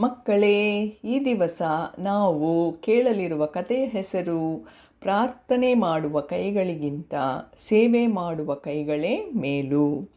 ಮಕ್ಕಳೇ, 0.00 0.78
ಈ 1.04 1.24
ದಿವಸ 1.24 1.62
ನಾವು 1.98 2.72
ಕೇಳಲಿರುವ 2.72 3.46
ಕಥೆಯ 3.46 3.86
ಹೆಸರು 3.86 4.68
ಪ್ರಾರ್ಥನೆ 5.00 5.74
ಮಾಡುವ 5.74 6.20
ಕೈಗಳಿಗಿಂತ 6.20 7.14
ಸೇವೆ 7.56 8.06
ಮಾಡುವ 8.06 8.54
ಕೈಗಳೇ 8.54 9.30
ಮೇಲು. 9.30 10.10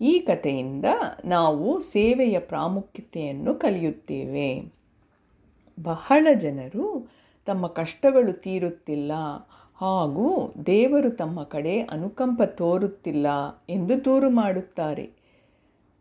ಈ 0.00 0.18
ಕಥೆಯಿಂದ 0.18 0.84
ನಾವು 1.24 1.80
ಸೇವೆಯ 1.80 2.38
ಪ್ರಾಮುಖ್ಯತೆಯನ್ನು 2.38 3.54
ಕಲಿಯುತ್ತೇವೆ. 3.54 4.72
ಬಹಳ 5.82 6.26
ಜನರು 6.34 7.10
ತಮ್ಮ 7.46 7.66
ಕಷ್ಟಗಳು 7.66 8.32
ತೀರುತ್ತಿಲ್ಲ 8.32 9.12
ಹಾಗೂ 9.74 10.54
ದೇವರು 10.66 11.10
ತಮ್ಮ 11.10 11.42
ಕಡೆ 11.42 11.80
ಅನುಕಂಪ 11.80 12.42
ತೋರುತ್ತಿಲ್ಲ 12.42 13.26
ಎಂದು 13.68 14.04
ದೂರು 14.04 14.30
ಮಾಡುತ್ತಾರೆ. 14.30 15.25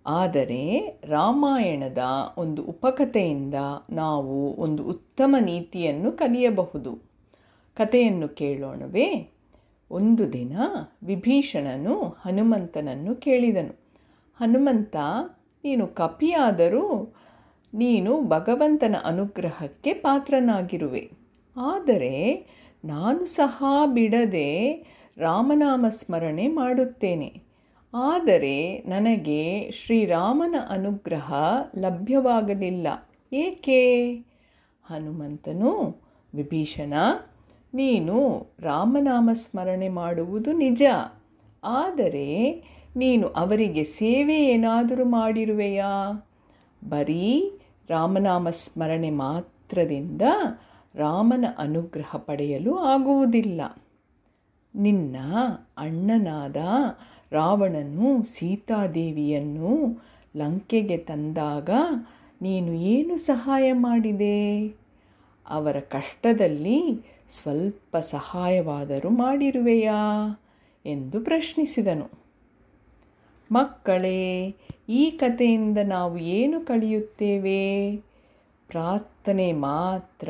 ಆದರೆ 0.08 0.80
ರಾಮಾಯಣದ 1.04 1.98
ಒಂದು 2.38 2.64
ಉಪಕಥೆಯಿಂದ 2.64 3.54
ನಾವು 3.90 4.54
ಒಂದು 4.54 4.84
ಉತ್ತಮ 4.84 5.36
ನೀತಿಯನ್ನು 5.40 6.12
ಕಲಿಯಬಹುದು. 6.12 7.00
ಕಥೆಯನ್ನು 7.76 8.28
ಕೇಳೋಣವೇ. 8.28 9.32
ಒಂದು 9.92 10.34
ದಿನ 10.34 10.58
ವಿಭೀಷಣನು 11.04 12.02
ಹನುಮಂತನನ್ನು 12.02 13.16
ಕೇಳಿದನು. 13.16 13.80
ಹನುಮಂತ, 14.42 14.96
ನೀನು 15.64 15.88
ಕಪಿಯಾದರೂ 15.88 17.14
ನೀನು 17.74 18.22
ಭಗವಂತನ 18.22 18.96
ಅನುಗ್ರಹಕ್ಕೆ 19.06 19.94
ಪಾತ್ರನಾಗಿರುವೆ. 19.94 21.12
ಆದರೆ 21.58 22.46
ನಾನು 22.86 23.26
ಸಹ 23.26 23.64
ಬಿಡದೆ 23.86 24.86
ರಾಮನಾಮ 25.18 25.86
ಸ್ಮರಣೆ 25.90 26.48
ಮಾಡುತ್ತೇನೆ. 26.48 27.45
ಆದರೆ 27.98 28.78
ನನಗೆ 28.78 29.72
ಶ್ರೀರಾಮನ 29.72 30.56
ಅನುಗ್ರಹ 30.70 31.34
ಲಭ್ಯವಾಗಲಿಲ್ಲ. 31.78 32.88
ಏಕೆ? 33.34 34.14
ಹನುಮಂತನು, 34.84 36.02
ವಿಭೀಷಣ, 36.36 36.94
ನೀನು 37.74 38.48
ರಾಮನಾಮ 38.60 39.30
ಸ್ಮರಣೆ 39.34 39.90
ಮಾಡುವುದು 39.90 40.54
ನಿಜ. 40.54 40.84
ಆದರೆ 41.64 42.52
ನೀನು 42.96 43.28
ಅವರಿಗೆ 43.28 43.84
ಸೇವೆ 43.84 44.46
ಏನಾದರೂ 44.46 45.06
ಮಾಡಿರುವೆಯಾ? 45.06 46.12
ಬರೀ 46.88 47.52
ರಾಮನಾಮ 47.90 48.50
ಸ್ಮರಣೆ 48.50 49.10
ಮಾತ್ರದಿಂದ 49.10 50.22
ರಾಮನ 50.96 51.46
ಅನುಗ್ರಹ 51.58 52.18
ಪಡೆಯಲು 52.18 52.78
ಆಗುವುದಿಲ್ಲ. 52.78 53.62
ನಿನ್ನ 54.76 55.16
ಅಣ್ಣನಾದ 55.78 56.56
ರಾವಣನು 57.36 58.24
ಸೀತಾದೇವಿಯನ್ನು 58.24 60.02
ಲಂಕೆಗೆ 60.38 60.98
ತಂದಾಗ 60.98 61.70
ನೀನು 62.42 62.74
ಏನು 62.74 63.18
ಸಹಾಯ 63.18 63.74
ಮಾಡಿದೆ? 63.74 64.68
ಅವರ 65.50 65.80
ಕಷ್ಟದಲ್ಲಿ 65.80 67.06
ಸ್ವಲ್ಪ 67.30 67.98
ಸಹಾಯವಾದರೂ 67.98 69.10
ಮಾಡಿರುವೆಯಾ? 69.10 70.02
ಎಂದು 70.86 71.22
ಪ್ರಶ್ನಿಸಿದನು. 71.22 72.08
ಮಕ್ಕಳೇ, 73.52 74.56
ಈ 74.90 75.12
ಕಥೆಯಿಂದ 75.12 75.78
ನಾವು 75.84 76.18
ಏನು 76.18 76.62
ಕಲಿಯುತ್ತೇವೆ? 76.62 77.96
ಪ್ರಾರ್ಥನೆ 78.68 79.54
ಮಾತ್ರ 79.54 80.30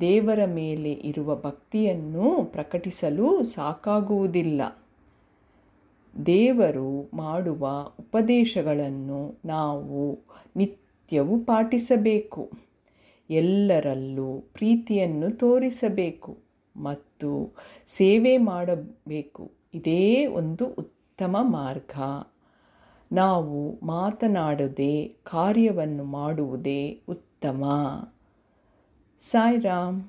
ದೇವರ 0.00 0.44
ಮೇಲೆ 0.44 0.92
ಇರುವ 0.92 1.36
ಭಕ್ತಿಯನ್ನು 1.36 2.44
ಪ್ರಕಟಿಸಲು 2.44 3.44
ಸಾಕಾಗುವುದಿಲ್ಲ. 3.44 4.62
ದೇವರು 6.26 7.10
ಮಾಡುವ 7.14 7.92
ಉಪದೇಶಗಳನ್ನು 8.00 9.38
ನಾವು 9.44 10.18
ನಿತ್ಯವೂ 10.56 11.38
ಪಾಟಿಸಬೇಕು. 11.38 12.50
ಎಲ್ಲರಲ್ಲೂ 13.30 14.44
ಪ್ರೀತಿಯನ್ನು 14.52 15.30
ತೋರಿಸಬೇಕು 15.30 16.38
ಮತ್ತು 16.76 17.54
ಸೇವೆ 17.86 18.36
ಮಾಡಬೇಕು. 18.36 19.50
ಇದೇ 19.74 20.26
ಒಂದು 20.26 20.66
ಉತ್ತಮ 20.66 21.36
ಮಾರ್ಗ. 21.40 21.98
ನಾವು 23.12 23.80
ಮಾತನಾಡದೆ 23.82 25.16
ಕಾರ್ಯವನ್ನು 25.24 26.04
ಮಾಡುವುದೇ 26.04 27.00
ಉತ್ತಮ. 27.08 27.64
ಸಾಯಿರಾಮ್. 29.18 30.02